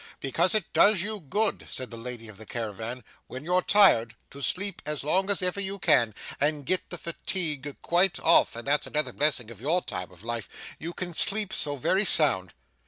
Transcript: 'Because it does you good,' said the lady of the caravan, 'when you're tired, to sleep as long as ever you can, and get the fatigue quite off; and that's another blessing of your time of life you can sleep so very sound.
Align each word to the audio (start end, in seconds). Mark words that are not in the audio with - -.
'Because 0.19 0.55
it 0.55 0.65
does 0.73 1.03
you 1.03 1.19
good,' 1.19 1.67
said 1.69 1.91
the 1.91 1.95
lady 1.95 2.27
of 2.27 2.37
the 2.37 2.45
caravan, 2.47 3.03
'when 3.27 3.43
you're 3.45 3.61
tired, 3.61 4.15
to 4.31 4.41
sleep 4.41 4.81
as 4.83 5.03
long 5.03 5.29
as 5.29 5.43
ever 5.43 5.61
you 5.61 5.77
can, 5.77 6.15
and 6.39 6.65
get 6.65 6.89
the 6.89 6.97
fatigue 6.97 7.75
quite 7.83 8.19
off; 8.21 8.55
and 8.55 8.67
that's 8.67 8.87
another 8.87 9.13
blessing 9.13 9.51
of 9.51 9.61
your 9.61 9.79
time 9.83 10.09
of 10.09 10.23
life 10.23 10.49
you 10.79 10.91
can 10.91 11.13
sleep 11.13 11.53
so 11.53 11.75
very 11.75 12.03
sound. 12.03 12.51